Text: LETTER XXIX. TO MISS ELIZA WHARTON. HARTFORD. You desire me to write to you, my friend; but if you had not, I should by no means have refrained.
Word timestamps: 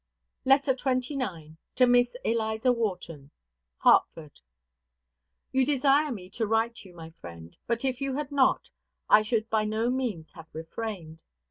LETTER 0.45 0.73
XXIX. 0.73 1.57
TO 1.75 1.85
MISS 1.85 2.17
ELIZA 2.25 2.71
WHARTON. 2.71 3.29
HARTFORD. 3.77 4.39
You 5.51 5.63
desire 5.63 6.11
me 6.11 6.27
to 6.31 6.47
write 6.47 6.73
to 6.77 6.89
you, 6.89 6.95
my 6.95 7.11
friend; 7.11 7.55
but 7.67 7.85
if 7.85 8.01
you 8.01 8.15
had 8.15 8.31
not, 8.31 8.71
I 9.11 9.21
should 9.21 9.47
by 9.51 9.65
no 9.65 9.91
means 9.91 10.31
have 10.31 10.47
refrained. 10.53 11.21